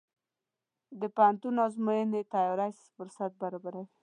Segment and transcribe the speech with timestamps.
[0.99, 3.85] د پوهنتون ازموینې د تیاری فرصت برابروي.